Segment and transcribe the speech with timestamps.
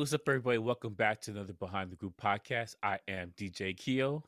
[0.00, 0.56] what's up, everybody?
[0.56, 2.74] Welcome back to another Behind the Groove podcast.
[2.82, 4.24] I am DJ Keo.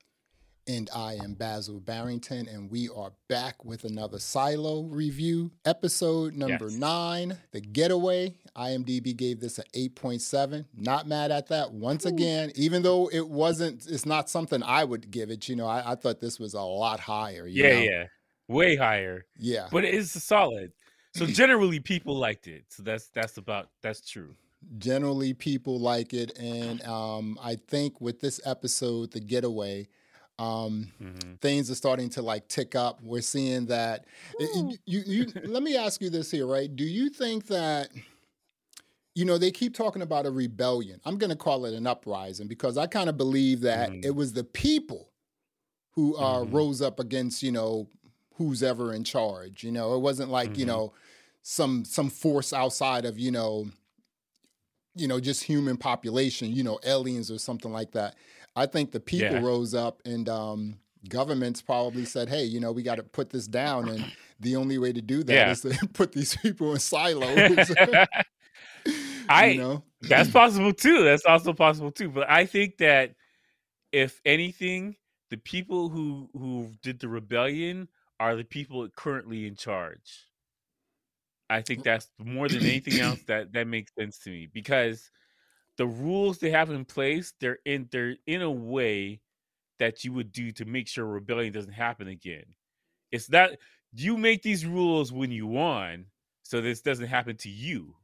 [0.68, 6.68] And I am Basil Barrington, and we are back with another Silo review, episode number
[6.68, 6.78] yes.
[6.78, 8.34] nine, The Getaway.
[8.54, 10.66] IMDb gave this an 8.7.
[10.76, 12.10] Not mad at that once Ooh.
[12.10, 15.48] again, even though it wasn't, it's not something I would give it.
[15.48, 17.46] You know, I, I thought this was a lot higher.
[17.46, 17.80] yeah, know?
[17.80, 18.04] yeah.
[18.46, 19.24] Way higher.
[19.38, 19.68] Yeah.
[19.72, 20.72] But it is solid.
[21.14, 22.66] So generally people liked it.
[22.68, 24.34] So that's that's about that's true
[24.78, 29.86] generally people like it and um, i think with this episode the getaway
[30.38, 31.34] um, mm-hmm.
[31.40, 33.00] things are starting to like tick up.
[33.02, 34.06] We're seeing that.
[34.38, 36.74] You, you, you, let me ask you this here, right?
[36.74, 37.90] Do you think that,
[39.14, 41.00] you know, they keep talking about a rebellion?
[41.04, 44.00] I'm going to call it an uprising because I kind of believe that mm-hmm.
[44.04, 45.10] it was the people
[45.92, 46.54] who uh, mm-hmm.
[46.54, 47.88] rose up against, you know,
[48.36, 49.62] who's ever in charge.
[49.62, 50.74] You know, it wasn't like, you mm-hmm.
[50.74, 50.92] know,
[51.42, 53.66] some some force outside of, you know,
[54.94, 58.16] you know, just human population, you know, aliens or something like that.
[58.54, 59.40] I think the people yeah.
[59.40, 60.76] rose up and um,
[61.08, 64.04] governments probably said, "Hey, you know, we got to put this down," and
[64.40, 65.50] the only way to do that yeah.
[65.50, 67.74] is to put these people in silos.
[69.28, 69.84] I you know?
[70.02, 71.04] that's possible too.
[71.04, 72.08] That's also possible too.
[72.10, 73.14] But I think that
[73.92, 74.96] if anything,
[75.30, 77.88] the people who who did the rebellion
[78.20, 80.26] are the people currently in charge.
[81.52, 85.10] I think that's more than anything else that that makes sense to me because
[85.76, 89.20] the rules they have in place they're in they're in a way
[89.78, 92.44] that you would do to make sure rebellion doesn't happen again.
[93.10, 93.50] It's not
[93.94, 96.06] you make these rules when you won,
[96.42, 97.94] so this doesn't happen to you.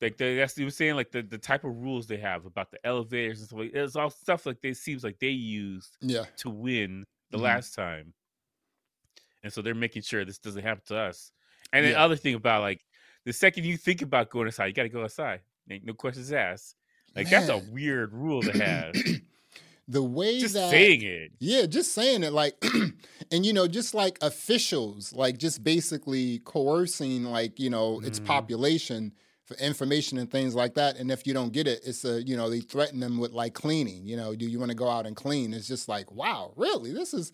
[0.00, 2.70] Like the, that's you were saying, like the, the type of rules they have about
[2.70, 3.60] the elevators and stuff.
[3.60, 6.24] Like, it's all stuff like they seems like they used yeah.
[6.38, 7.44] to win the mm-hmm.
[7.44, 8.12] last time,
[9.42, 11.30] and so they're making sure this doesn't happen to us.
[11.74, 12.80] And the other thing about like
[13.24, 15.40] the second you think about going outside, you got to go outside.
[15.70, 16.76] Ain't no questions asked.
[17.16, 17.46] Like Man.
[17.46, 18.94] that's a weird rule to have.
[19.88, 22.62] the way just that saying it, yeah, just saying it, like,
[23.32, 28.26] and you know, just like officials, like just basically coercing, like you know, its mm.
[28.26, 29.12] population
[29.44, 30.96] for information and things like that.
[30.96, 33.54] And if you don't get it, it's a you know they threaten them with like
[33.54, 34.04] cleaning.
[34.04, 35.54] You know, do you want to go out and clean?
[35.54, 36.92] It's just like, wow, really?
[36.92, 37.32] This is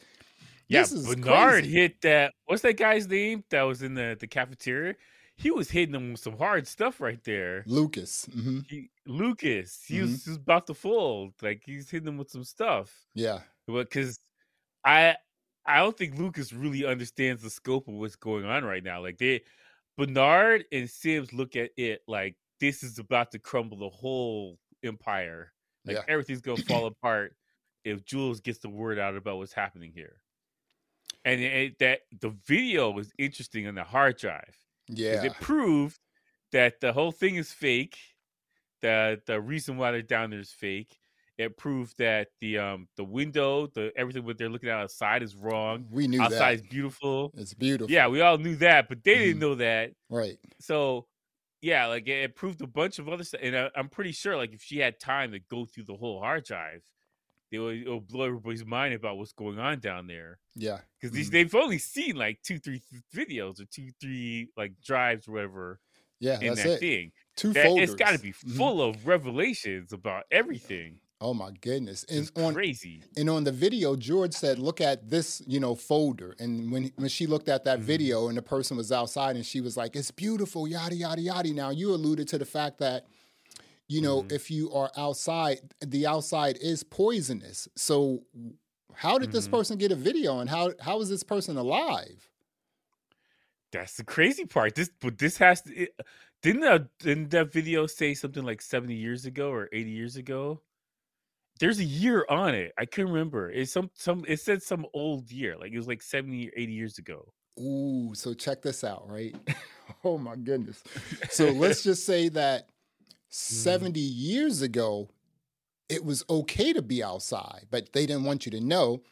[0.70, 0.80] yeah.
[0.80, 1.70] This is Bernard crazy.
[1.70, 2.32] hit that.
[2.46, 4.94] What's that guy's name that was in the the cafeteria?
[5.40, 7.64] he was hitting them with some hard stuff right there.
[7.66, 8.28] Lucas.
[8.30, 8.58] Mm-hmm.
[8.68, 9.82] He, Lucas.
[9.86, 10.02] He, mm-hmm.
[10.02, 11.32] was, he was about to fold.
[11.40, 12.94] Like he's hitting them with some stuff.
[13.14, 13.40] Yeah.
[13.66, 14.20] Because
[14.84, 15.16] I
[15.64, 19.00] I don't think Lucas really understands the scope of what's going on right now.
[19.00, 19.40] Like they
[19.96, 25.52] Bernard and Sims look at it like this is about to crumble the whole empire.
[25.86, 26.02] Like yeah.
[26.06, 27.34] everything's gonna fall apart
[27.84, 30.16] if Jules gets the word out about what's happening here.
[31.24, 34.56] And it, that the video was interesting on the hard drive
[34.90, 35.24] yeah.
[35.24, 35.98] It proved
[36.52, 37.96] that the whole thing is fake.
[38.82, 40.96] That the reason why they're down there is fake.
[41.38, 45.36] It proved that the um the window, the everything what they're looking at outside is
[45.36, 45.86] wrong.
[45.90, 46.64] We knew outside that.
[46.64, 47.32] is beautiful.
[47.36, 47.90] It's beautiful.
[47.90, 49.24] Yeah, we all knew that, but they mm-hmm.
[49.24, 49.92] didn't know that.
[50.08, 50.38] Right.
[50.60, 51.06] So
[51.62, 54.52] yeah, like it proved a bunch of other stuff, and I, I'm pretty sure like
[54.52, 56.82] if she had time to go through the whole hard drive,
[57.50, 60.38] it will, it'll blow everybody's mind about what's going on down there.
[60.54, 61.30] Yeah, because mm-hmm.
[61.30, 62.82] they've only seen like two, three
[63.14, 65.80] videos or two, three like drives, or whatever.
[66.20, 66.80] Yeah, in that's that it.
[66.80, 67.12] thing.
[67.36, 67.90] Two that, folders.
[67.90, 68.56] It's got to be mm-hmm.
[68.56, 68.98] full mm-hmm.
[68.98, 71.00] of revelations about everything.
[71.22, 72.04] Oh my goodness!
[72.08, 73.02] And it's on, crazy.
[73.16, 77.08] And on the video, George said, "Look at this, you know, folder." And when when
[77.08, 77.86] she looked at that mm-hmm.
[77.86, 81.52] video, and the person was outside, and she was like, "It's beautiful, yada yada yada."
[81.52, 83.06] Now you alluded to the fact that
[83.90, 84.32] you know, mm-hmm.
[84.32, 87.66] if you are outside, the outside is poisonous.
[87.74, 88.20] So
[88.94, 89.36] how did mm-hmm.
[89.36, 92.30] this person get a video and how how is this person alive?
[93.72, 94.76] That's the crazy part.
[94.76, 96.00] This but this has to it,
[96.40, 100.60] didn't that didn't that video say something like 70 years ago or 80 years ago?
[101.58, 102.72] There's a year on it.
[102.78, 103.50] I couldn't remember.
[103.50, 105.56] It's some some it said some old year.
[105.58, 107.32] Like it was like 70 or 80 years ago.
[107.58, 109.34] Ooh, so check this out, right?
[110.04, 110.84] oh my goodness.
[111.28, 112.68] So let's just say that
[113.30, 115.08] 70 years ago,
[115.88, 119.02] it was okay to be outside, but they didn't want you to know.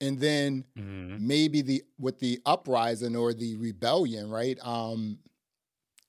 [0.00, 1.26] And then mm-hmm.
[1.26, 4.58] maybe the with the uprising or the rebellion, right?
[4.62, 5.18] Um,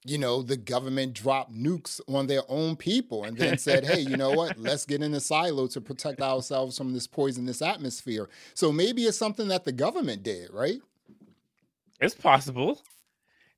[0.04, 4.18] you know, the government dropped nukes on their own people and then said, hey, you
[4.18, 4.58] know what?
[4.58, 8.30] Let's get in a silo to protect ourselves from this poisonous atmosphere.
[8.56, 10.80] So maybe it's something that the government did, right?
[12.00, 12.82] It's possible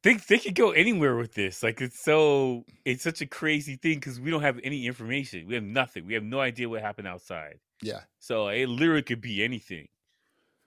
[0.03, 1.63] they they could go anywhere with this.
[1.63, 5.47] Like it's so it's such a crazy thing because we don't have any information.
[5.47, 6.05] We have nothing.
[6.05, 7.59] We have no idea what happened outside.
[7.81, 8.01] Yeah.
[8.19, 9.87] So it literally could be anything.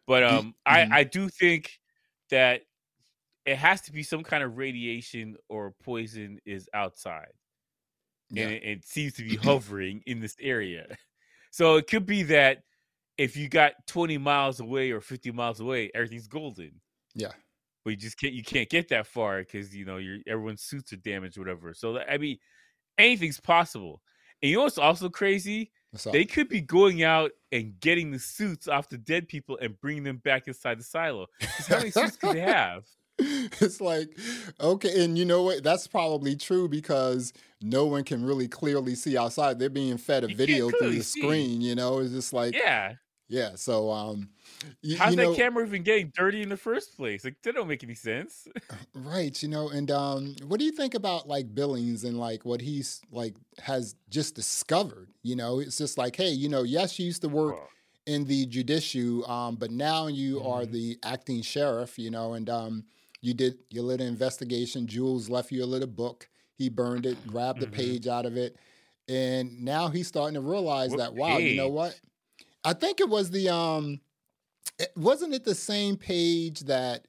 [0.06, 0.92] But um, mm-hmm.
[0.92, 1.78] I I do think
[2.30, 2.62] that
[3.44, 7.32] it has to be some kind of radiation or poison is outside.
[8.30, 8.44] yeah.
[8.44, 10.96] and it, it seems to be hovering in this area.
[11.50, 12.62] So it could be that
[13.18, 16.80] if you got 20 miles away or 50 miles away, everything's golden.
[17.14, 17.32] Yeah.
[17.86, 20.92] But you just can't you can't get that far because you know your everyone's suits
[20.92, 21.72] are damaged, whatever.
[21.72, 22.38] So I mean,
[22.98, 24.02] anything's possible.
[24.42, 25.70] And you know what's also crazy?
[26.10, 30.02] They could be going out and getting the suits off the dead people and bringing
[30.02, 31.26] them back inside the silo.
[31.68, 32.82] How many suits could they have?
[33.18, 34.10] It's like,
[34.60, 35.62] okay, and you know what?
[35.62, 39.58] That's probably true because no one can really clearly see outside.
[39.58, 41.20] They're being fed a you video through the see.
[41.20, 42.00] screen, you know?
[42.00, 42.96] It's just like Yeah.
[43.28, 43.50] Yeah.
[43.56, 44.28] So um
[44.82, 47.24] you, How's you know, that camera even getting dirty in the first place?
[47.24, 48.46] Like that don't make any sense.
[48.94, 52.60] right, you know, and um what do you think about like Billings and like what
[52.60, 55.08] he's like has just discovered?
[55.22, 57.66] You know, it's just like, hey, you know, yes, you used to work oh.
[58.06, 60.48] in the judicial, um, but now you mm-hmm.
[60.48, 62.84] are the acting sheriff, you know, and um
[63.22, 64.86] you did your little investigation.
[64.86, 66.28] Jules left you a little book.
[66.54, 67.70] He burned it, grabbed mm-hmm.
[67.70, 68.56] the page out of it.
[69.08, 71.52] And now he's starting to realize that, wow, page?
[71.52, 71.98] you know what?
[72.66, 74.00] I think it was the um
[74.96, 77.06] wasn't it the same page that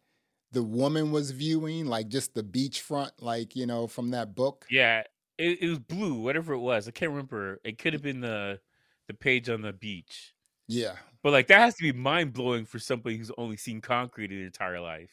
[0.51, 4.67] the woman was viewing, like just the beachfront, like you know, from that book?
[4.69, 5.01] Yeah,
[5.39, 6.87] it, it was blue, whatever it was.
[6.87, 7.59] I can't remember.
[7.63, 8.59] It could have been the
[9.07, 10.35] the page on the beach.
[10.67, 10.93] Yeah,
[11.23, 14.37] but like that has to be mind blowing for somebody who's only seen concrete in
[14.37, 15.09] their entire life.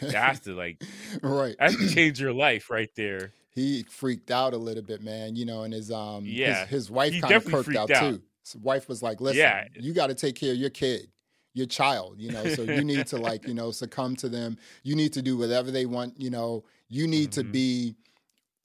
[0.00, 0.80] That has to like,
[1.22, 1.56] right?
[1.58, 3.32] That has to change your life right there.
[3.50, 5.34] He freaked out a little bit, man.
[5.34, 8.22] You know, and his um, yeah, his, his wife kind of perked out, out, too.
[8.52, 9.64] His wife was like, "Listen, yeah.
[9.74, 11.08] you got to take care of your kid."
[11.54, 12.44] your child, you know.
[12.54, 14.58] So you need to like, you know, succumb to them.
[14.84, 16.62] You need to do whatever they want, you know.
[16.88, 17.40] You need mm-hmm.
[17.40, 17.96] to be,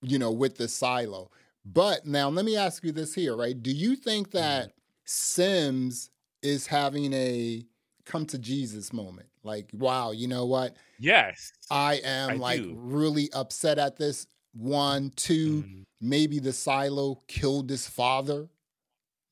[0.04, 1.32] you know, with the silo.
[1.66, 3.60] But now let me ask you this here, right?
[3.60, 4.38] Do you think mm-hmm.
[4.38, 4.74] that.
[5.06, 6.10] Sims
[6.42, 7.66] is having a
[8.06, 9.28] come to Jesus moment?
[9.44, 10.76] Like, wow, you know what?
[11.00, 11.52] Yes.
[11.70, 12.76] I am I like do.
[12.78, 14.28] really upset at this.
[14.54, 15.82] One, 2 mm-hmm.
[16.00, 18.48] maybe the silo killed his father.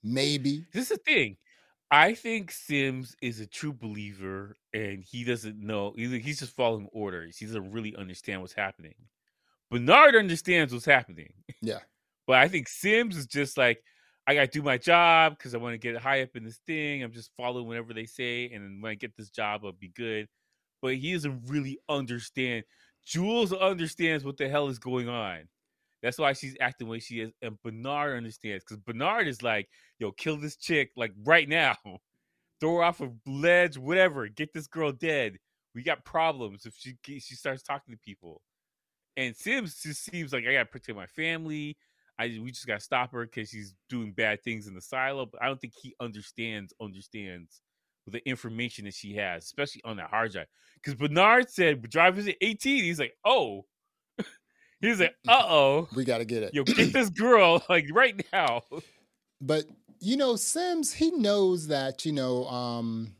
[0.04, 0.66] Maybe.
[0.74, 1.38] This is the thing.
[1.90, 7.38] I think Sims is a true believer and he doesn't know he's just following orders.
[7.38, 8.96] He doesn't really understand what's happening.
[9.70, 11.34] Bernard understands what's happening.
[11.62, 11.80] Yeah.
[12.28, 13.84] but I think Sims is just like,
[14.28, 17.04] I gotta do my job because I want to get high up in this thing.
[17.04, 19.90] I'm just following whatever they say, and then when I get this job, I'll be
[19.90, 20.28] good.
[20.82, 22.64] But he doesn't really understand.
[23.06, 25.48] Jules understands what the hell is going on.
[26.02, 27.32] That's why she's acting the way she is.
[27.42, 29.70] And Bernard understands because Bernard is like,
[30.00, 31.76] yo, kill this chick like right now.
[32.60, 34.28] Throw her off a ledge, whatever.
[34.28, 35.38] Get this girl dead.
[35.74, 38.42] We got problems if she she starts talking to people.
[39.18, 41.78] And Sims just seems like I gotta protect my family.
[42.20, 45.26] I we just gotta stop her because she's doing bad things in the silo.
[45.26, 47.62] But I don't think he understands understands
[48.08, 50.48] the information that she has, especially on that hard drive.
[50.76, 52.84] Because Bernard said drive is at 18.
[52.84, 53.66] He's like, oh,
[54.82, 55.88] He's like, uh oh.
[55.96, 56.54] We got to get it.
[56.54, 58.64] Yo, get this girl like right now.
[59.40, 59.66] But,
[60.00, 63.16] you know, Sims, he knows that, you know, um,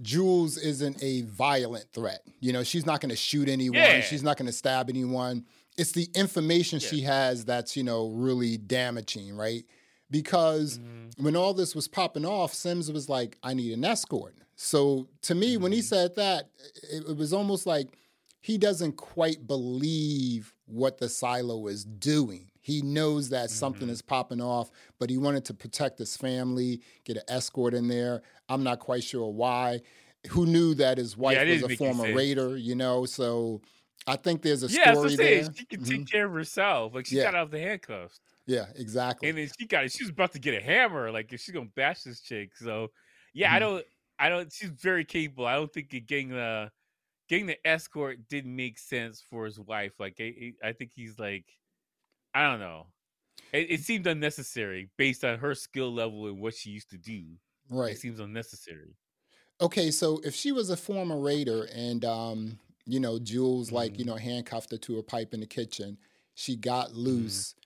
[0.00, 2.22] Jules isn't a violent threat.
[2.40, 4.00] You know, she's not going to shoot anyone, yeah.
[4.00, 5.44] she's not going to stab anyone.
[5.76, 6.88] It's the information yeah.
[6.88, 9.64] she has that's, you know, really damaging, right?
[10.10, 11.24] Because mm-hmm.
[11.24, 14.34] when all this was popping off, Sims was like, I need an escort.
[14.56, 15.62] So to me, mm-hmm.
[15.62, 15.86] when he mm-hmm.
[15.86, 16.50] said that,
[16.90, 17.96] it, it was almost like
[18.40, 22.50] he doesn't quite believe what the silo is doing.
[22.60, 23.54] He knows that mm-hmm.
[23.54, 27.88] something is popping off, but he wanted to protect his family, get an escort in
[27.88, 28.22] there.
[28.48, 29.80] I'm not quite sure why.
[30.28, 33.06] Who knew that his wife yeah, was a former raider, you know?
[33.06, 33.62] So
[34.06, 35.44] I think there's a yeah, story there.
[35.44, 35.90] She can mm-hmm.
[35.90, 36.94] take care of herself.
[36.94, 37.24] Like she yeah.
[37.24, 38.20] got out of the handcuffs.
[38.46, 39.28] Yeah, exactly.
[39.28, 39.92] And then she got it.
[39.92, 41.10] She was about to get a hammer.
[41.10, 42.56] Like if she's gonna bash this chick.
[42.56, 42.90] So
[43.32, 43.56] yeah, mm-hmm.
[43.56, 43.84] I don't
[44.18, 45.46] I don't she's very capable.
[45.46, 46.70] I don't think getting the
[47.30, 49.92] getting the escort didn't make sense for his wife.
[50.00, 51.44] Like I, I think he's like,
[52.34, 52.88] I don't know.
[53.52, 57.22] It, it, seemed unnecessary based on her skill level and what she used to do.
[57.70, 58.96] Right, it seems unnecessary.
[59.60, 63.76] Okay, so if she was a former raider and um, you know, Jules mm-hmm.
[63.76, 64.10] like you mm-hmm.
[64.10, 65.98] know handcuffed her to a pipe in the kitchen,
[66.34, 66.98] she got mm-hmm.
[66.98, 67.52] loose.
[67.52, 67.56] Mm-hmm.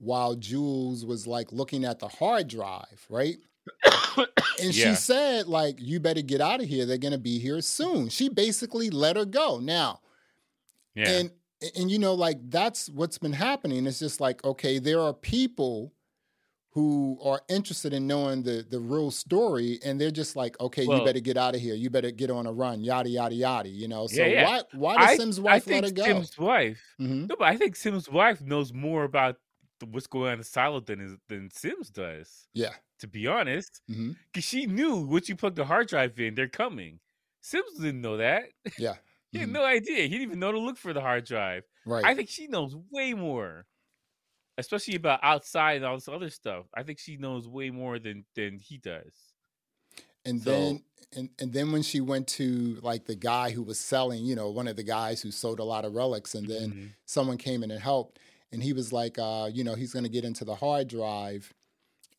[0.00, 3.38] While Jules was like looking at the hard drive, right?
[4.16, 4.90] And yeah.
[4.90, 6.86] she said, like, you better get out of here.
[6.86, 8.08] They're gonna be here soon.
[8.08, 9.60] She basically let her go.
[9.60, 10.00] Now,
[10.94, 11.10] yeah.
[11.10, 11.30] and
[11.76, 13.86] and you know, like that's what's been happening.
[13.86, 15.92] It's just like, okay, there are people
[16.70, 20.98] who are interested in knowing the the real story, and they're just like, okay, well,
[20.98, 21.74] you better get out of here.
[21.74, 22.82] You better get on a run.
[22.82, 23.68] Yada yada yada.
[23.68, 24.06] You know.
[24.06, 24.44] So yeah, yeah.
[24.44, 26.04] why why does I, Sims' wife let her go?
[26.04, 26.80] Sims' wife.
[27.00, 27.26] Mm-hmm.
[27.26, 29.36] No, but I think Sims' wife knows more about
[29.86, 32.48] what's going on in the silo than than Sims does.
[32.54, 34.40] Yeah, to be honest, because mm-hmm.
[34.40, 37.00] she knew once you plug the hard drive in, they're coming.
[37.40, 38.44] Sims didn't know that.
[38.78, 38.94] Yeah,
[39.30, 39.54] he had mm-hmm.
[39.54, 40.02] no idea.
[40.02, 41.64] He didn't even know to look for the hard drive.
[41.84, 42.04] Right.
[42.04, 43.66] I think she knows way more.
[44.58, 46.66] especially about outside and all this other stuff.
[46.74, 49.12] I think she knows way more than than he does.
[50.24, 50.82] And so, then
[51.16, 54.50] and, and then when she went to like the guy who was selling, you know,
[54.50, 56.86] one of the guys who sold a lot of relics, and then mm-hmm.
[57.06, 58.18] someone came in and helped,
[58.52, 61.52] and he was like, uh, you know, he's going to get into the hard drive,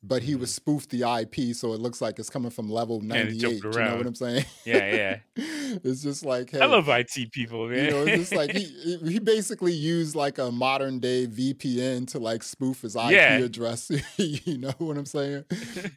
[0.02, 0.56] but he was mm-hmm.
[0.56, 3.64] spoofed the IP, so it looks like it's coming from level ninety eight.
[3.64, 4.46] You know what I'm saying?
[4.66, 5.18] Yeah, yeah.
[5.84, 7.86] it's just like hey, I love IT people, man.
[7.86, 12.20] You know, it's just like he he basically used like a modern day VPN to
[12.20, 13.38] like spoof his IP yeah.
[13.40, 13.92] address.
[14.18, 15.44] you know what I'm saying?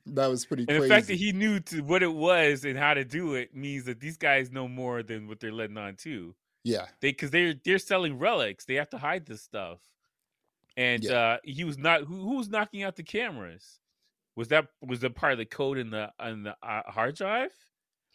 [0.06, 0.62] That was pretty.
[0.62, 0.82] And crazy.
[0.82, 3.84] the fact that he knew to, what it was and how to do it means
[3.84, 6.34] that these guys know more than what they're letting on too.
[6.64, 8.64] Yeah, they because they're they're selling relics.
[8.64, 9.78] They have to hide this stuff.
[10.76, 11.12] And yeah.
[11.12, 13.80] uh he was not who, who was knocking out the cameras
[14.36, 17.52] was that was that part of the code in the on the uh, hard drive?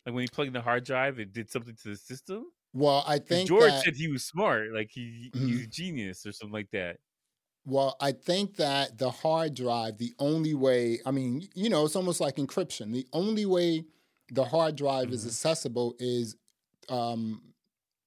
[0.05, 2.45] Like when he plugged in the hard drive, it did something to the system.
[2.73, 5.47] Well, I think George that, said he was smart, like he mm-hmm.
[5.47, 6.97] he's a genius or something like that.
[7.65, 11.97] Well, I think that the hard drive, the only way, I mean, you know, it's
[11.97, 12.93] almost like encryption.
[12.93, 13.83] The only way
[14.31, 15.15] the hard drive mm-hmm.
[15.15, 16.37] is accessible is,
[16.87, 17.41] um,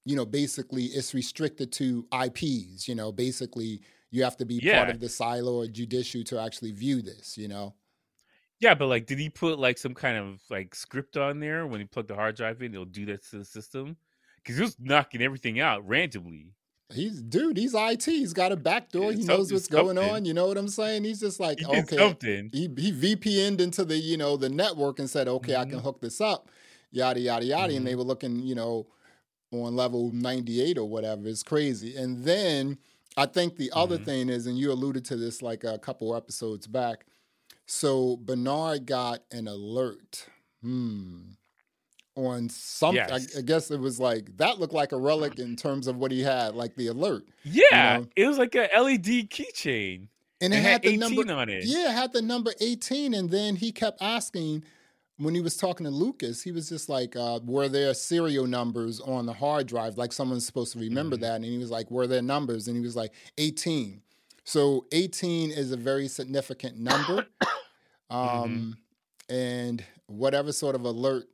[0.06, 2.88] you know, basically it's restricted to IPs.
[2.88, 4.78] You know, basically you have to be yeah.
[4.78, 7.36] part of the silo or judicial to actually view this.
[7.36, 7.74] You know.
[8.60, 11.80] Yeah, but like, did he put like some kind of like script on there when
[11.80, 12.72] he plugged the hard drive in?
[12.72, 13.96] He'll do that to the system
[14.36, 16.52] because he was knocking everything out randomly.
[16.92, 17.56] He's dude.
[17.56, 18.04] He's IT.
[18.04, 19.12] He's got a back door.
[19.12, 20.24] He knows what's going on.
[20.24, 21.04] You know what I'm saying?
[21.04, 21.96] He's just like he okay.
[21.96, 22.50] Something.
[22.52, 25.60] He he VPN'd into the you know the network and said, okay, mm-hmm.
[25.60, 25.84] I can mm-hmm.
[25.84, 26.48] hook this up.
[26.90, 27.68] Yada yada yada.
[27.68, 27.76] Mm-hmm.
[27.76, 27.98] And they mm-hmm.
[27.98, 28.88] were looking, you know,
[29.52, 31.28] on level 98 or whatever.
[31.28, 31.96] It's crazy.
[31.96, 32.78] And then
[33.16, 33.78] I think the mm-hmm.
[33.78, 37.04] other thing is, and you alluded to this like a couple episodes back
[37.70, 40.26] so Bernard got an alert.
[40.62, 41.20] Hmm.
[42.16, 43.36] On something, yes.
[43.36, 46.10] I, I, guess it was like that looked like a relic in terms of what
[46.10, 47.24] he had, like the alert.
[47.44, 48.08] Yeah, you know?
[48.16, 50.08] it was like a LED keychain,
[50.40, 51.64] and it, it had, had, the number on it.
[51.64, 54.64] Yeah, it had the number eighteen, and then he kept asking
[55.20, 59.00] when he was talking to Lucas, he was just like, uh, "Were there serial numbers
[59.00, 59.98] on the hard drive?
[59.98, 61.22] Like someone's supposed to remember mm-hmm.
[61.22, 64.02] that?" And he was like, "Were there numbers?" And he was like, "18."
[64.44, 67.26] So 18 is a very significant number.
[68.10, 68.42] Mm-hmm.
[68.42, 68.76] Um,
[69.30, 69.34] mm-hmm.
[69.36, 71.28] And whatever sort of alert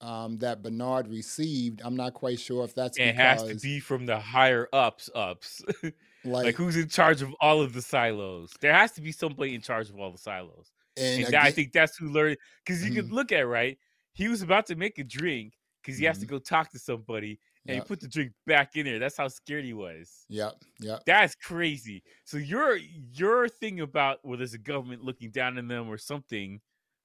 [0.00, 4.06] um, that Bernard received, I'm not quite sure if that's it has to be from
[4.06, 5.62] the higher ups ups.
[5.82, 8.52] like, like, who's in charge of all of the silos?
[8.60, 10.70] There has to be somebody in charge of all the silos.
[10.96, 13.08] And, and again, I think that's who learned because you mm-hmm.
[13.08, 13.78] can look at right.
[14.12, 16.08] He was about to make a drink because he mm-hmm.
[16.08, 16.36] has to mm-hmm.
[16.36, 17.84] go talk to somebody, and yep.
[17.84, 18.98] he put the drink back in there.
[18.98, 20.26] That's how scared he was.
[20.28, 21.02] Yep, yep.
[21.06, 22.02] That's crazy.
[22.24, 26.60] So your your thing about well, there's a government looking down on them or something,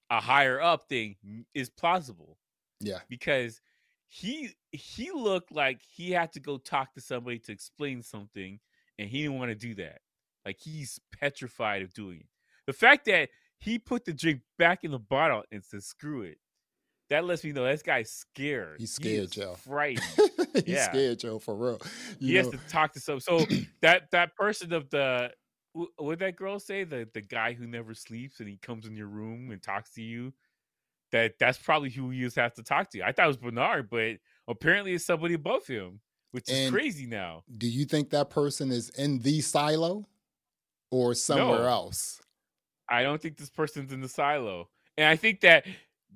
[0.10, 1.16] a higher up thing
[1.54, 2.38] is plausible.
[2.80, 3.62] Yeah, because
[4.10, 8.60] he he looked like he had to go talk to somebody to explain something,
[9.00, 10.00] and he didn't want to do that.
[10.46, 12.28] Like he's petrified of doing it.
[12.68, 16.38] The fact that he put the drink back in the bottle and said, "Screw it,"
[17.10, 18.78] that lets me know this guy's scared.
[18.80, 19.56] He's scared, Joe.
[19.56, 20.06] Frightened.
[20.54, 20.90] He's yeah.
[20.90, 21.82] scared, Joe, for real.
[22.20, 22.40] You he know.
[22.40, 23.20] has to talk to some.
[23.20, 23.46] So
[23.82, 25.32] that that person of the
[25.98, 26.84] what that girl say?
[26.84, 30.02] The the guy who never sleeps and he comes in your room and talks to
[30.02, 30.34] you.
[31.12, 33.02] That that's probably who you have to talk to.
[33.02, 37.44] I thought it was Bernard, but apparently it's somebody above him, which is crazy now.
[37.58, 40.06] Do you think that person is in the silo
[40.92, 42.22] or somewhere no, else?
[42.90, 44.70] I don't think this person's in the silo.
[44.98, 45.66] And I think that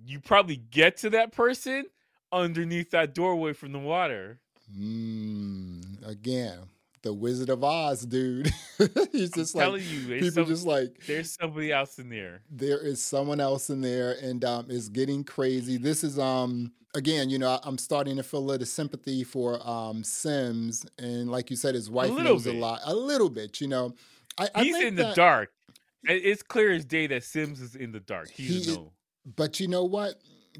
[0.05, 1.85] you probably get to that person
[2.31, 4.39] underneath that doorway from the water.
[4.77, 6.59] Mm, again,
[7.03, 8.51] the Wizard of Oz, dude.
[9.11, 12.41] He's just I'm like you, people some, just like there's somebody else in there.
[12.49, 15.77] There is someone else in there, and um, it's getting crazy.
[15.77, 20.03] This is um again, you know, I'm starting to feel a little sympathy for um
[20.03, 22.55] Sims, and like you said, his wife a knows bit.
[22.55, 23.59] a lot, a little bit.
[23.61, 23.93] You know,
[24.37, 25.51] I, he's I in the dark.
[26.03, 28.29] It's clear as day that Sims is in the dark.
[28.29, 28.91] He, he know.
[29.35, 30.15] But you know what?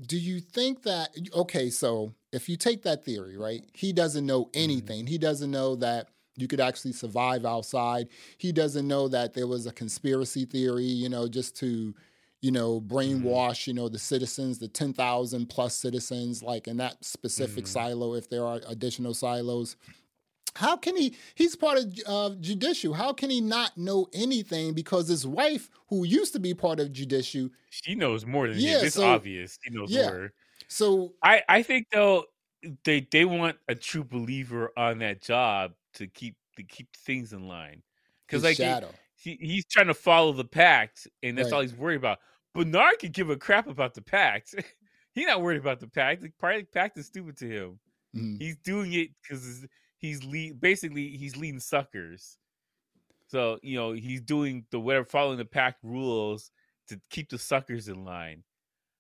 [0.07, 3.63] Do you think that okay, so if you take that theory, right?
[3.73, 4.63] He doesn't know mm-hmm.
[4.63, 4.99] anything.
[5.01, 5.11] Mm-hmm.
[5.11, 6.07] He doesn't know that
[6.37, 8.07] you could actually survive outside.
[8.37, 11.93] He doesn't know that there was a conspiracy theory, you know, just to,
[12.41, 12.95] you know, mm-hmm.
[12.95, 17.73] brainwash, you know, the citizens, the 10,000 plus citizens, like in that specific mm-hmm.
[17.73, 19.75] silo, if there are additional silos.
[20.55, 21.15] How can he?
[21.35, 22.93] He's part of uh, judicial.
[22.93, 24.73] How can he not know anything?
[24.73, 28.79] Because his wife, who used to be part of judicial, she knows more than yeah,
[28.79, 28.85] him.
[28.85, 29.57] It's so, obvious.
[29.63, 30.09] She knows yeah.
[30.09, 30.33] more.
[30.67, 32.25] So I, I think though
[32.83, 37.47] they they want a true believer on that job to keep to keep things in
[37.47, 37.81] line.
[38.27, 38.89] Because like shadow.
[39.15, 41.57] He, he, he's trying to follow the pact, and that's right.
[41.57, 42.19] all he's worried about.
[42.53, 44.55] Bernard could give a crap about the pact.
[45.13, 46.21] he's not worried about the pact.
[46.21, 47.79] The pact is stupid to him.
[48.15, 48.37] Mm-hmm.
[48.37, 49.65] He's doing it because
[50.01, 52.37] he's lead basically he's leading suckers.
[53.27, 56.51] So you know he's doing the whatever, following the pact rules
[56.89, 58.43] to keep the suckers in line.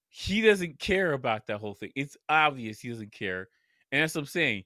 [0.09, 1.91] He doesn't care about that whole thing.
[1.95, 3.49] It's obvious he doesn't care,
[3.91, 4.63] and that's what I'm saying.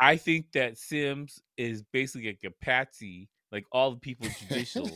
[0.00, 4.84] I think that Sims is basically like a patsy, like all the people judicial.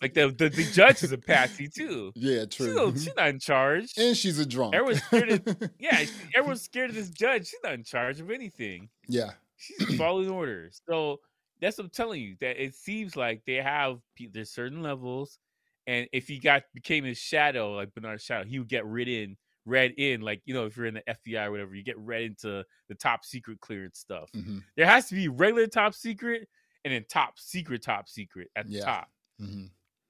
[0.00, 2.12] like the, the, the judge is a patsy too.
[2.16, 2.66] Yeah, true.
[2.66, 2.98] She's, mm-hmm.
[2.98, 4.74] she's not in charge, and she's a drunk.
[4.74, 5.30] Everyone's scared.
[5.30, 6.04] Of, yeah,
[6.34, 7.48] everyone's scared of this judge.
[7.48, 8.88] She's not in charge of anything.
[9.08, 10.80] Yeah, she's following orders.
[10.88, 11.20] So
[11.60, 12.36] that's what I'm telling you.
[12.40, 13.98] That it seems like they have
[14.32, 15.38] there's certain levels,
[15.86, 19.36] and if he got became his shadow, like Bernard's shadow, he would get rid in
[19.66, 22.22] read in like you know if you're in the FBI or whatever, you get read
[22.22, 24.30] into the top secret clearance stuff.
[24.34, 24.58] Mm-hmm.
[24.76, 26.48] There has to be regular top secret
[26.84, 28.84] and then top secret top secret at the yeah.
[28.84, 29.08] top.
[29.40, 29.66] Mm-hmm.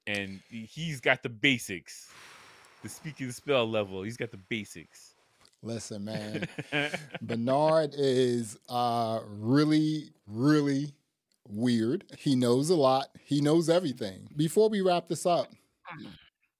[0.07, 2.11] And he's got the basics.
[2.83, 5.14] The speaking spell level, he's got the basics.
[5.65, 6.47] Listen, man,
[7.23, 10.93] Bernard is uh, really, really
[11.49, 12.05] weird.
[12.19, 13.07] He knows a lot.
[13.19, 14.29] He knows everything.
[14.35, 15.51] Before we wrap this up,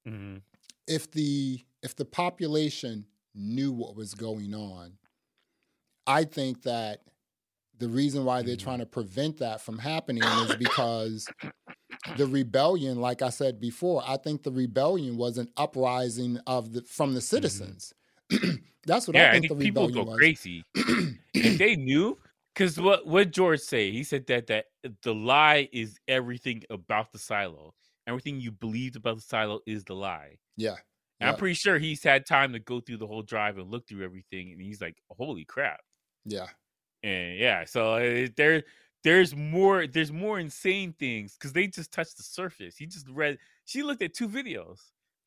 [0.07, 0.37] mm-hmm.
[0.87, 4.93] if the if the population knew what was going on,
[6.07, 7.01] I think that
[7.77, 8.85] the reason why they're trying mm-hmm.
[8.85, 11.29] to prevent that from happening is because
[12.17, 16.81] the rebellion, like I said before, I think the rebellion was an uprising of the
[16.81, 17.25] from the mm-hmm.
[18.85, 20.17] That's what yeah, I think, I think the people go was.
[20.17, 20.63] crazy.
[20.75, 22.17] if they knew,
[22.53, 23.91] because what what George say?
[23.91, 24.65] He said that that
[25.01, 27.73] the lie is everything about the silo.
[28.07, 30.37] Everything you believed about the silo is the lie.
[30.57, 30.75] Yeah.
[31.19, 33.87] And I'm pretty sure he's had time to go through the whole drive and look
[33.87, 35.79] through everything, and he's like, "Holy crap!"
[36.25, 36.47] Yeah,
[37.05, 38.63] and yeah, so uh, there,
[39.03, 42.75] there's more, there's more insane things because they just touched the surface.
[42.75, 44.79] He just read, she looked at two videos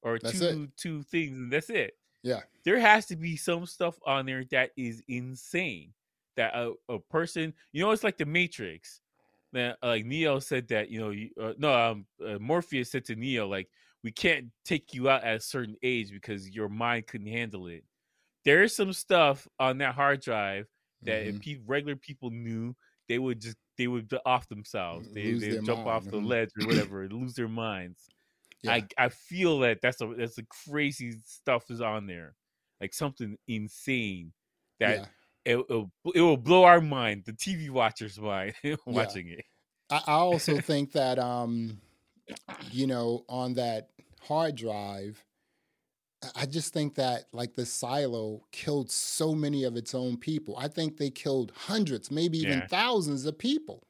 [0.02, 0.76] or that's two it.
[0.76, 1.92] two things, and that's it.
[2.22, 5.92] Yeah, there has to be some stuff on there that is insane.
[6.36, 9.00] That a, a person, you know, it's like the Matrix.
[9.52, 13.04] That uh, like Neo said that you know, you, uh, no, um, uh, Morpheus said
[13.06, 13.68] to Neo like
[14.04, 17.84] we can't take you out at a certain age because your mind couldn't handle it.
[18.44, 20.66] There is some stuff on that hard drive
[21.02, 21.36] that mm-hmm.
[21.36, 22.74] if pe- regular people knew,
[23.08, 25.08] they would just they would off themselves.
[25.12, 25.88] They they jump mind.
[25.88, 26.26] off the mm-hmm.
[26.26, 28.08] ledge or whatever, lose their minds.
[28.62, 28.72] Yeah.
[28.72, 32.34] I I feel that that's a that's a crazy stuff is on there,
[32.80, 34.32] like something insane
[34.80, 34.98] that.
[34.98, 35.04] Yeah.
[35.44, 38.52] It, will it will blow our mind, the TV watchers' mind,
[38.86, 39.36] watching yeah.
[39.36, 39.44] it.
[39.88, 41.80] I, I also think that um,
[42.70, 43.88] you know, on that
[44.20, 45.24] hard drive,
[46.34, 50.56] I just think that like the silo killed so many of its own people.
[50.58, 52.66] I think they killed hundreds, maybe even yeah.
[52.66, 53.86] thousands of people.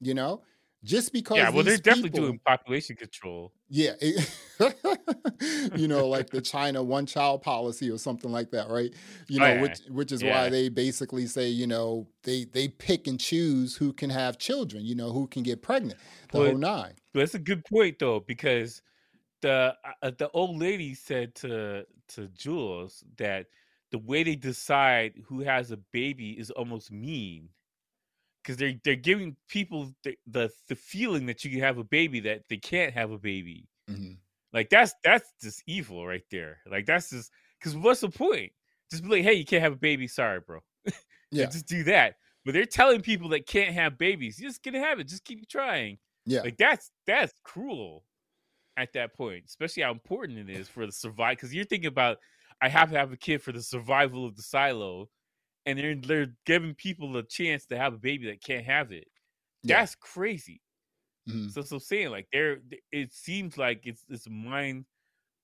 [0.00, 0.42] You know,
[0.84, 3.52] just because yeah, well, they're people, definitely doing population control.
[3.68, 4.30] Yeah, it,
[5.76, 8.92] you know, like the China one child policy or something like that, right?
[9.28, 9.62] You oh, know, oh, yeah.
[9.62, 10.42] which which is yeah.
[10.42, 14.84] why they basically say, you know, they they pick and choose who can have children,
[14.84, 15.98] you know, who can get pregnant,
[16.30, 16.92] the well, whole nine.
[17.14, 18.82] That's a good point though, because
[19.42, 23.46] the uh, the old lady said to to Jules that
[23.90, 27.48] the way they decide who has a baby is almost mean
[28.46, 32.20] because they're they're giving people the, the, the feeling that you can have a baby
[32.20, 33.66] that they can't have a baby.
[33.90, 34.12] Mm-hmm.
[34.52, 36.58] Like that's that's just evil right there.
[36.70, 38.52] Like that's just because what's the point?
[38.90, 40.06] Just be like, hey, you can't have a baby.
[40.06, 40.60] Sorry, bro.
[41.32, 42.14] yeah, just do that.
[42.44, 44.38] But they're telling people that can't have babies.
[44.38, 45.08] You're just gonna have it.
[45.08, 45.98] Just keep trying.
[46.24, 48.04] Yeah, like that's that's cruel
[48.76, 51.34] at that point, especially how important it is for the survival.
[51.34, 52.18] Because you're thinking about,
[52.60, 55.08] I have to have a kid for the survival of the silo,
[55.66, 59.08] and they're they're giving people a chance to have a baby that can't have it.
[59.64, 60.06] That's yeah.
[60.12, 60.62] crazy.
[61.28, 61.48] Mm-hmm.
[61.48, 62.58] So, so saying like there,
[62.92, 64.86] it seems like it's it's mind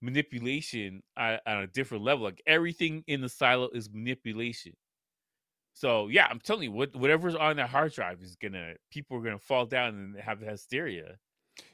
[0.00, 2.24] manipulation on, on a different level.
[2.24, 4.72] Like everything in the silo is manipulation.
[5.74, 9.22] So yeah, I'm telling you, what whatever's on that hard drive is gonna people are
[9.22, 11.16] gonna fall down and have hysteria.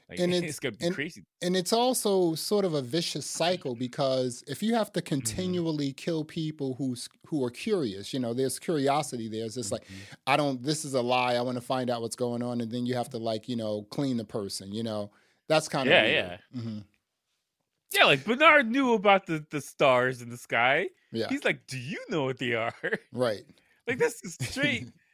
[0.09, 1.23] Like, and it's, it's gonna be and, crazy.
[1.41, 5.07] And it's also sort of a vicious cycle because if you have to mm-hmm.
[5.07, 6.03] continually mm-hmm.
[6.03, 9.27] kill people who's who are curious, you know, there's curiosity.
[9.29, 9.83] There's just mm-hmm.
[9.93, 10.61] like, I don't.
[10.63, 11.35] This is a lie.
[11.35, 13.55] I want to find out what's going on, and then you have to like, you
[13.55, 14.71] know, clean the person.
[14.71, 15.11] You know,
[15.47, 16.39] that's kind of yeah, weird.
[16.53, 16.61] yeah.
[16.61, 16.79] Mm-hmm.
[17.91, 20.89] Yeah, like Bernard knew about the, the stars in the sky.
[21.11, 21.27] Yeah.
[21.29, 22.73] He's like, Do you know what they are?
[23.11, 23.43] Right.
[23.87, 24.89] like that's straight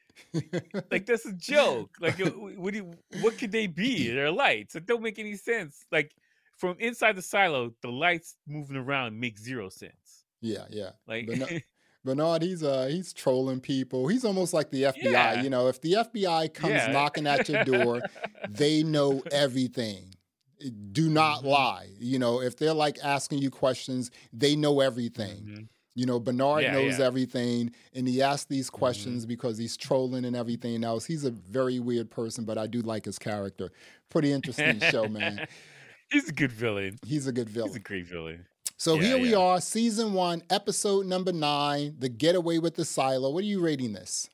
[0.91, 1.95] like that's a joke.
[1.99, 4.09] Like what do you, what could they be?
[4.11, 4.75] They're lights.
[4.75, 5.85] It don't make any sense.
[5.91, 6.11] Like
[6.57, 10.25] from inside the silo, the lights moving around make zero sense.
[10.41, 10.91] Yeah, yeah.
[11.07, 11.63] Like Bernard,
[12.05, 14.07] Bernard he's uh he's trolling people.
[14.07, 15.11] He's almost like the FBI.
[15.11, 15.41] Yeah.
[15.41, 16.91] You know, if the FBI comes yeah.
[16.91, 18.01] knocking at your door,
[18.49, 20.15] they know everything.
[20.91, 21.47] Do not mm-hmm.
[21.47, 21.89] lie.
[21.99, 25.41] You know, if they're like asking you questions, they know everything.
[25.43, 25.63] Mm-hmm.
[25.95, 27.05] You know, Bernard yeah, knows yeah.
[27.05, 28.77] everything and he asks these mm-hmm.
[28.77, 29.29] questions mm-hmm.
[29.29, 31.05] because he's trolling and everything else.
[31.05, 33.71] He's a very weird person, but I do like his character.
[34.09, 35.47] Pretty interesting show, man.
[36.11, 36.99] He's a good villain.
[37.03, 37.69] He's a good villain.
[37.69, 38.45] He's a great villain.
[38.77, 43.31] So yeah, here we are, season one, episode number nine, The Getaway with the Silo.
[43.31, 44.29] What are you rating this?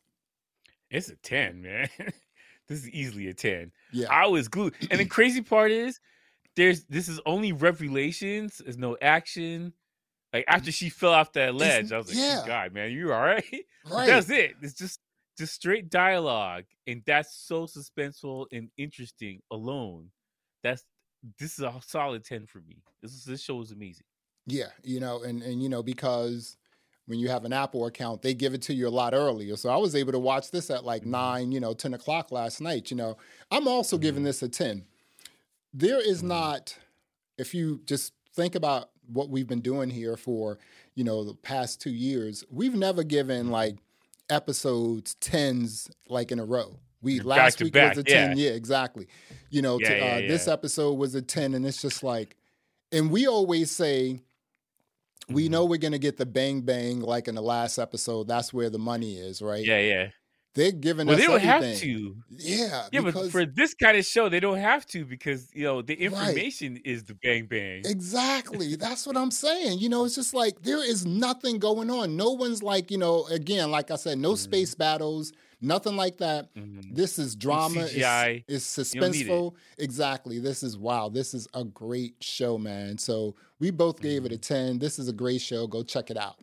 [0.90, 1.88] It's a 10, man.
[2.68, 3.72] this is easily a 10.
[3.94, 4.08] Yeah.
[4.10, 4.74] I was glued.
[4.90, 6.00] And the crazy part is
[6.56, 9.74] there's this is only revelations, there's no action.
[10.34, 12.44] Like after she fell off that ledge, it's, I was like, yeah.
[12.46, 13.44] God, man, you all right?
[13.90, 14.06] Right.
[14.06, 14.54] That's it.
[14.62, 15.00] It's just
[15.40, 16.66] just straight dialogue.
[16.86, 20.12] And that's so suspenseful and interesting alone.
[20.62, 20.84] That's
[21.40, 22.84] this is a solid 10 for me.
[23.02, 24.06] This is this show is amazing.
[24.46, 26.58] Yeah, you know, and and you know, because
[27.12, 29.58] when you have an Apple account, they give it to you a lot earlier.
[29.58, 31.12] So I was able to watch this at like mm-hmm.
[31.12, 32.90] nine, you know, 10 o'clock last night.
[32.90, 33.18] You know,
[33.50, 34.04] I'm also mm-hmm.
[34.04, 34.86] giving this a 10.
[35.74, 36.30] There is mm-hmm.
[36.30, 36.78] not,
[37.38, 40.60] if you just think about what we've been doing here for,
[40.96, 43.78] you know, the past two years, we've never given like
[44.30, 46.80] episodes tens like in a row.
[47.02, 48.38] We back last week back, was a 10.
[48.38, 49.08] Yeah, yeah exactly.
[49.50, 52.36] You know, yeah, to, uh, yeah, this episode was a 10, and it's just like,
[52.92, 54.22] and we always say,
[55.28, 55.52] we mm-hmm.
[55.52, 58.28] know we're going to get the bang bang like in the last episode.
[58.28, 59.66] That's where the money is, right?
[59.66, 60.10] Yeah, yeah.
[60.54, 61.22] They're giving well, us.
[61.22, 61.72] They don't everything.
[61.72, 62.16] have to.
[62.30, 65.64] Yeah, yeah, because, but for this kind of show, they don't have to because you
[65.64, 66.82] know the information right.
[66.84, 67.84] is the bang bang.
[67.86, 68.76] Exactly.
[68.80, 69.80] That's what I'm saying.
[69.80, 72.18] You know, it's just like there is nothing going on.
[72.18, 73.26] No one's like you know.
[73.28, 74.38] Again, like I said, no mm-hmm.
[74.38, 75.32] space battles.
[75.64, 76.54] Nothing like that.
[76.56, 76.96] Mm-hmm.
[76.96, 77.82] This is drama.
[77.82, 78.44] CGI.
[78.48, 79.54] It's, it's suspenseful.
[79.78, 79.84] It.
[79.84, 80.40] Exactly.
[80.40, 81.08] This is wow.
[81.08, 82.98] This is a great show, man.
[82.98, 84.34] So we both gave mm-hmm.
[84.34, 84.80] it a 10.
[84.80, 85.68] This is a great show.
[85.68, 86.40] Go check it out.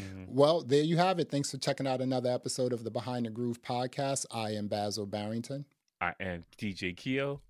[0.00, 0.24] Mm-hmm.
[0.28, 1.30] Well, there you have it.
[1.30, 4.26] Thanks for checking out another episode of the Behind the Groove podcast.
[4.30, 5.64] I am Basil Barrington.
[6.00, 7.40] I am DJ Keo.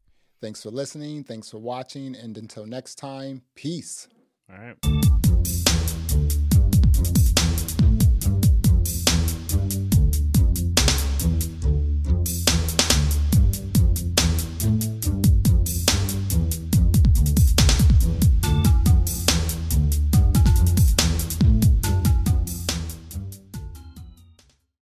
[0.40, 1.24] Thanks for listening.
[1.24, 2.14] Thanks for watching.
[2.14, 4.08] And until next time, peace.
[4.50, 4.76] All right.